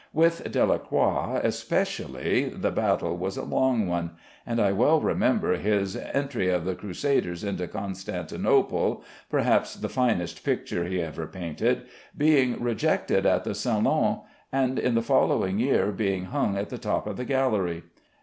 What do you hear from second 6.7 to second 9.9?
Crusaders into Constantinople" (perhaps the